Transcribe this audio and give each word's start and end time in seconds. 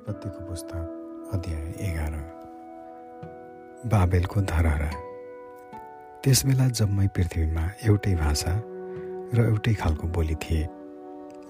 उत्पत्तिको 0.00 0.40
पुस्तक 0.48 1.30
अध्याय 1.34 1.64
एघार। 1.86 2.12
बाबेलको 3.92 4.40
धरहरा 4.50 4.90
त्यसबेला 6.24 6.66
जम्मै 6.78 7.06
पृथ्वीमा 7.16 7.64
एउटै 7.84 8.14
भाषा 8.16 8.52
र 9.36 9.38
एउटै 9.44 9.74
खालको 9.80 10.06
बोली 10.16 10.36
थिए। 10.40 10.62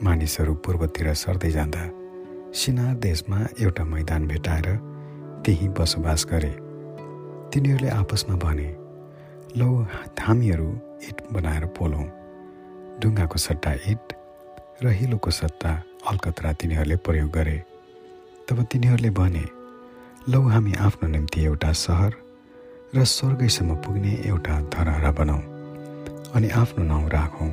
मानिसहरू 0.02 0.54
पूर्वतिर 0.64 1.12
सर्दै 1.14 1.50
जाँदा 1.50 1.84
सिनार 2.50 2.94
देशमा 3.06 3.38
एउटा 3.62 3.84
मैदान 3.94 4.26
भेटाएर 4.26 4.68
त्यही 5.46 5.68
बसोबास 5.78 6.26
गरे। 6.30 6.52
तिनीहरूले 7.54 7.90
आपसमा 8.00 8.34
भने 8.44 8.68
लौ 9.58 9.70
हामीहरू 10.26 10.70
इट 11.08 11.16
बनाएर 11.32 11.64
पोलौँ। 11.78 12.06
ढुङ्गाको 12.98 13.38
सट्टा 13.46 13.72
इट 13.86 14.04
र 14.82 14.98
हिलोको 14.98 15.30
सट्टा 15.40 15.72
अलकत्रा 16.10 16.52
तिनीहरूले 16.58 16.96
प्रयोग 17.06 17.30
गरे। 17.30 17.58
तब 18.50 18.62
तिनीहरूले 18.66 19.10
भने 19.14 19.44
लौ 20.28 20.40
हामी 20.42 20.72
आफ्नो 20.82 21.08
निम्ति 21.08 21.42
एउटा 21.44 21.72
सहर 21.80 22.14
र 22.94 23.04
स्वर्गैसम्म 23.06 23.74
पुग्ने 23.84 24.14
एउटा 24.26 24.54
धरहरा 24.74 25.10
बनाऊ 25.18 25.42
अनि 26.34 26.48
आफ्नो 26.62 26.84
नाउँ 26.84 27.08
राखौँ 27.10 27.50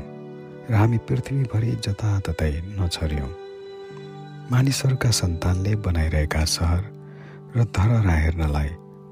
र 0.69 0.73
हामी 0.73 0.97
पृथ्वीभरि 1.07 1.71
जताततै 1.85 2.49
नछर्यौँ। 2.79 3.29
मानिसहरूका 4.52 5.11
सन्तानले 5.21 5.75
बनाइरहेका 5.85 6.43
सहर 6.57 6.83
र 7.55 7.69
धरहरा 7.77 8.17
हेर्नलाई 8.25 8.69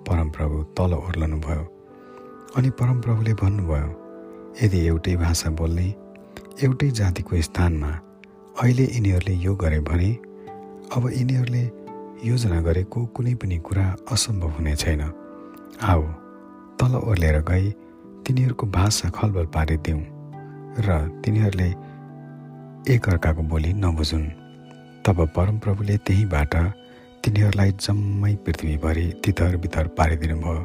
परमप्रभु 0.10 0.64
तल 0.78 0.94
ओर्लनु 1.06 1.38
भयो 1.48 1.64
अनि 2.58 2.70
परमप्रभुले 2.82 3.34
भन्नुभयो 3.46 3.90
यदि 4.64 4.86
एउटै 4.88 5.16
भाषा 5.22 5.50
बोल्ने 5.62 5.90
एउटै 6.66 6.90
जातिको 7.00 7.42
स्थानमा 7.50 7.92
अहिले 8.62 8.86
यिनीहरूले 8.96 9.36
यो 9.46 9.56
गरे 9.64 9.80
भने 9.90 10.16
अब 10.96 11.10
यिनीहरूले 11.12 11.64
योजना 12.24 12.60
गरेको 12.66 13.00
कुनै 13.16 13.34
पनि 13.36 13.58
कुरा 13.68 13.86
असम्भव 14.14 14.50
हुने 14.58 14.76
छैन। 14.76 15.02
आओ 15.84 16.04
तल 16.80 16.94
ओर्लेर 16.96 17.38
गई 17.50 17.66
तिनीहरूको 18.24 18.66
भाषा 18.72 19.10
खलबल 19.12 19.46
पारिदिउँ 19.56 20.04
र 20.86 20.88
तिनीहरूले 21.24 21.68
एकअर्काको 22.94 23.42
बोली 23.52 23.72
नबुझुन्। 23.76 24.28
तब 25.06 25.18
परमप्रभुले 25.36 25.98
त्यहीँबाट 26.08 26.56
तिनीहरूलाई 27.24 27.72
जम्मै 27.84 28.34
पृथ्वीभरि 28.46 29.06
तितर 29.24 29.58
बितर 29.60 29.88
पारिदिनु 30.00 30.38
भयो 30.40 30.64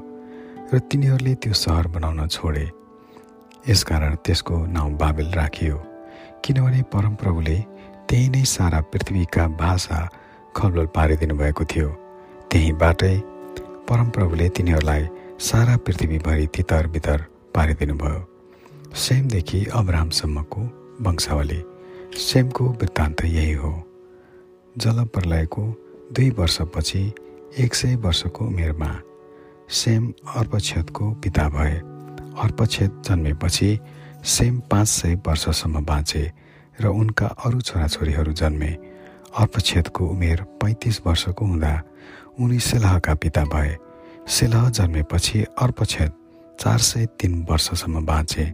र 0.71 0.79
तिनीहरूले 0.79 1.35
त्यो 1.43 1.53
सहर 1.65 1.87
बनाउन 1.91 2.27
छोडे। 2.29 2.67
यसकारण 3.69 4.15
त्यसको 4.25 4.55
नाउँ 4.79 4.95
बाबेल 4.95 5.31
राखियो 5.35 5.77
किनभने 6.45 6.83
परमप्रभुले 6.95 7.59
त्यही 8.09 8.29
नै 8.31 8.45
सारा 8.47 8.81
पृथ्वीका 8.95 9.43
भाषा 9.59 9.99
खलबल 10.57 10.87
पारिदिनु 10.97 11.35
भएको 11.37 11.65
थियो। 11.65 11.89
त्यहीँबाटै 12.51 13.15
परमप्रभुले 13.89 14.49
तिनीहरूलाई 14.49 15.07
सारा 15.41 15.77
पृथ्वीभरि 15.77 16.47
तितर 16.55 16.87
बितर 16.87 17.19
पारिदिनु 17.55 17.95
भयो 17.95 18.21
सेमदेखि 18.97 19.65
अब्रामसम्मको 19.73 20.63
वंशावली। 21.01 21.61
सेमको 22.19 22.65
वृत्तान्त 22.81 23.25
यही 23.25 23.53
हो। 23.53 23.73
जलप्रलयको 24.77 25.63
दुई 26.13 26.31
वर्षपछि 26.31 27.03
एक 27.59 27.75
सय 27.75 27.95
वर्षको 27.97 28.45
उमेरमा 28.47 28.91
सेम 29.71 30.13
अर्पक्षेदको 30.37 31.11
पिता 31.23 31.49
भए। 31.49 31.77
अर्पक्षेद 32.43 33.03
जन्मेपछि 33.07 33.71
सेम 34.25 34.59
पाँच 34.71 34.89
सय 34.89 35.15
वर्षसम्म 35.27 35.85
बाँचे 35.85 36.25
र 36.81 36.87
उनका 36.91 37.27
अरू 37.45 37.61
छोराछोरीहरू 37.61 38.33
जन्मे। 38.33 38.73
अर्पक्षेदको 39.39 40.07
उमेर 40.07 40.43
पैँतिस 40.61 41.01
वर्षको 41.07 41.45
हुँदा 41.47 41.73
उनी 42.41 42.59
सेलहका 42.59 43.15
पिता 43.15 43.45
भए। 43.45 43.77
सेलह 44.29 44.69
जन्मेपछि 44.71 45.45
अर्पक्षेद 45.63 46.13
चार 46.61 46.79
सय 46.79 47.07
तिन 47.21 47.47
वर्षसम्म 47.51 48.05
बाँचे 48.07 48.53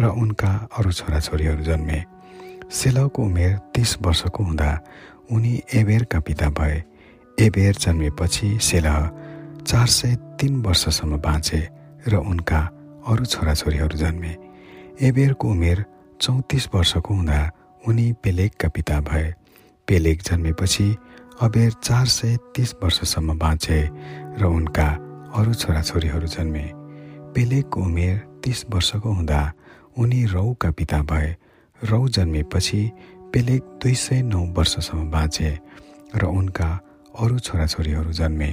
र 0.00 0.04
उनका 0.06 0.52
अरू 0.78 0.92
छोराछोरीहरू 0.92 1.62
जन्मे। 1.64 2.02
सेलहको 2.70 3.22
उमेर 3.22 3.56
तिस 3.74 3.96
वर्षको 4.02 4.44
हुँदा 4.44 4.70
उनी 5.32 5.60
एबेरका 5.74 6.20
पिता 6.20 6.48
भए। 6.50 6.82
एबेर 7.38 7.74
जन्मेपछि 7.74 8.58
सेलह 8.62 9.10
चार 9.66 9.86
सय 9.86 10.14
तिन 10.40 10.62
वर्षसम्म 10.62 11.16
बाँचे 11.20 11.60
र 12.08 12.16
उनका 12.16 12.60
अरू 13.08 13.24
छोराछोरीहरू 13.24 13.98
जन्मे। 13.98 14.36
एबेरको 15.08 15.50
उमेर 15.50 15.84
चौतिस 16.20 16.68
वर्षको 16.74 17.14
हुँदा 17.14 17.40
उनी 17.88 18.12
पेलेगका 18.22 18.68
पिता 18.68 19.00
भए। 19.00 19.34
पेलेग 19.90 20.20
जन्मेपछि 20.22 20.84
अबेर 21.42 21.70
चार 21.82 22.06
सय 22.06 22.36
तिस 22.54 22.74
वर्षसम्म 22.82 23.38
बाँचे 23.38 23.78
र 24.38 24.46
उनका 24.46 24.86
अरू 25.34 25.54
छोराछोरीहरू 25.54 26.26
जन्मे। 26.26 26.62
पेलेगको 27.34 27.80
उमेर 27.82 28.16
तिस 28.44 28.64
वर्षको 28.70 29.12
हुँदा 29.12 29.40
उनी 29.98 30.24
रौका 30.30 30.70
पिता 30.70 31.02
भए। 31.02 31.34
रौ 31.82 32.06
जन्मेपछि 32.08 32.82
पेलेग 33.34 33.62
दुई 33.82 33.94
सय 33.94 34.22
नौ 34.22 34.40
वर्षसम्म 34.54 35.10
बाँचे 35.10 35.50
र 36.14 36.26
उनका 36.38 36.70
अरू 37.18 37.38
छोराछोरीहरू 37.38 38.12
जन्मे। 38.12 38.50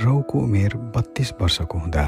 रौको 0.00 0.38
उमेर 0.38 0.76
बत्तिस 0.96 1.32
वर्षको 1.40 1.78
हुँदा 1.78 2.06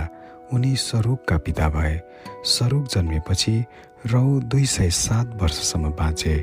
उनी 0.53 0.75
सरुकका 0.77 1.37
पिता 1.39 1.69
भए। 1.69 2.01
सरुक 2.49 2.89
जन्मेपछि 2.89 3.65
रौ 4.07 4.25
दुई 4.41 4.65
सय 4.67 4.91
सात 4.91 5.39
वर्षसम्म 5.43 5.91
बाँचे 5.91 6.37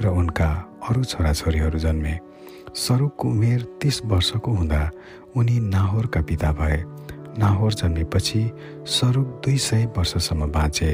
र 0.00 0.08
उनका 0.10 0.48
अरू 0.88 1.04
छोराछोरीहरू 1.04 1.78
जन्मे 1.78 2.18
सरुकको 2.76 3.28
उमेर 3.28 3.60
तिस 3.82 4.00
वर्षको 4.04 4.50
हुँदा 4.52 4.90
उनी 5.36 5.58
नाहोरका 5.72 6.20
पिता 6.22 6.52
भए। 6.52 6.82
नाहोर 7.38 7.72
जन्मेपछि 7.72 8.42
सरुक 8.88 9.26
दुई 9.44 9.56
सय 9.58 9.84
वर्षसम्म 9.96 10.46
बाँचे 10.52 10.90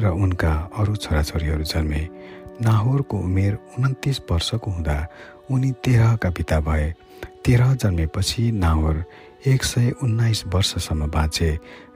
र 0.00 0.06
उनका 0.06 0.52
अरू 0.78 0.96
छोराछोरीहरू 0.96 1.64
जन्मे। 1.64 2.02
नाहोरको 2.62 3.16
उमेर 3.18 3.58
उन्तिस 3.78 4.20
वर्षको 4.30 4.70
हुँदा 4.70 4.98
उनी 5.50 5.70
तेह्रका 5.84 6.30
पिता 6.30 6.60
भए। 6.60 6.92
तेह्र 7.44 7.74
जन्मेपछि 7.74 8.50
नाहोर 8.52 9.04
एक 9.46 9.64
सय 9.64 9.90
उन्नाइस 10.02 10.44
वर्षसम्म 10.54 11.10
बाँचे 11.10 11.50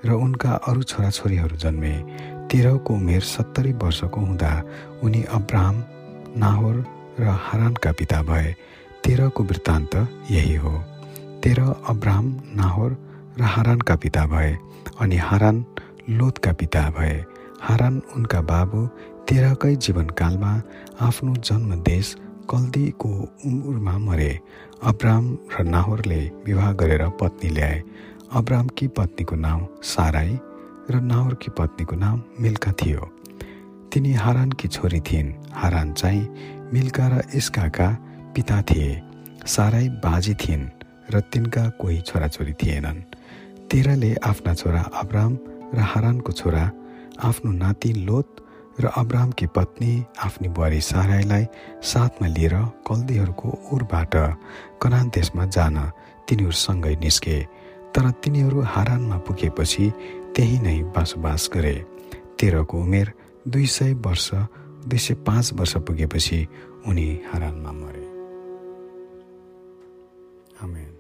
र 0.06 0.10
उनका 0.14 0.53
अरू 0.69 0.82
छोराछोरीहरू 0.82 1.56
जन्मे। 1.56 1.94
तेह्रको 2.50 2.94
उमेर 2.94 3.20
सत्तरी 3.20 3.72
वर्षको 3.82 4.20
हुँदा 4.20 4.53
उनी 5.03 5.22
अब्राहम 5.34 5.84
नाहोर 6.36 6.76
र 7.20 7.24
हारानका 7.40 7.90
पिता 7.92 8.22
भए 8.22 8.54
तेह्रको 9.04 9.44
वृत्तान्त 9.44 9.94
यही 10.30 10.54
हो। 10.56 10.72
तेह्र 11.42 11.60
अब्राहम 11.88 12.26
नाहोर 12.56 12.90
र 13.38 13.42
हारानका 13.54 13.96
पिता 13.96 14.26
भए 14.26 14.56
अनि 15.00 15.16
हारान 15.16 15.64
लोतका 16.10 16.52
पिता 16.52 16.82
भए। 16.90 17.14
हारान 17.62 18.02
उनका 18.16 18.40
बाबु 18.50 18.80
तेह्रकै 19.28 19.74
जीवनकालमा 19.76 20.52
आफ्नो 21.00 21.34
जन्म 21.40 21.70
देश 21.82 22.14
कल्दीको 22.50 23.08
उम्रमा 23.46 23.96
मरे। 23.98 24.32
अब्राम 24.84 25.24
र 25.54 25.64
नाहोरले 25.64 26.20
विवाह 26.46 26.72
गरेर 26.72 27.08
पत्नी 27.20 27.50
ल्याए। 27.50 27.82
अब्रामकी 28.34 28.86
पत्नीको 28.98 29.36
नाम 29.36 29.66
साराई 29.82 30.38
र 30.90 31.00
नाहोरकी 31.00 31.50
पत्नीको 31.58 31.96
नाम 31.96 32.22
मिल्का 32.40 32.72
थियो। 32.72 33.02
तिनी 33.94 34.12
हारानकी 34.19 34.69
छोरी 34.69 34.99
थिइन्। 35.06 35.28
हारान 35.55 35.93
चाहिँ 35.94 36.22
मिल्का 36.75 37.06
र 37.09 37.22
इस्काका 37.31 37.88
पिता 38.34 38.62
थिए। 38.66 38.91
साराई 39.47 39.88
बाजी 40.03 40.34
थिइन् 40.34 40.66
र 41.15 41.21
तिनका 41.31 41.69
कोही 41.78 42.00
छोराछोरी 42.03 42.53
थिएनन्। 42.59 42.99
तेह्रले 43.71 44.10
आफ्ना 44.27 44.55
छोरा 44.55 44.82
अब्राम 44.99 45.32
र 45.75 45.78
हारानको 45.78 46.32
छोरा 46.32 46.65
आफ्नो 47.22 47.50
नाति 47.53 47.93
लोत 48.03 48.82
र 48.82 48.91
अब्रामकी 48.99 49.47
पत्नी 49.55 49.93
आफ्नी 50.19 50.49
बुहारी 50.49 50.81
साराईलाई 50.81 51.44
साथमा 51.87 52.26
लिएर 52.35 52.55
कल्दीहरूको 52.82 53.49
उरबाट 53.73 54.14
कनान 54.82 55.06
देशमा 55.14 55.47
जान 55.55 55.79
तिनीहरूसँगै 56.26 56.97
निस्के। 56.99 57.38
तर 57.94 58.11
तिनीहरू 58.11 58.58
हारानमा 58.75 59.19
पुगेपछि 59.23 59.85
त्यही 60.35 60.58
नै 60.58 60.82
बसोबास 60.90 61.50
गरे। 61.55 61.76
तेह्रको 62.38 62.75
उमेर 62.75 63.08
दुई 63.49 63.67
सय 63.67 63.94
वर्ष 63.94 64.31
दुई 64.87 64.99
सय 64.99 65.14
पाँच 65.14 65.52
वर्ष 65.52 65.76
पुगेपछि 65.76 66.46
उनी 66.87 67.20
हारानमा 67.32 67.73
मरे। 67.73 68.06
आमेन। 70.62 70.94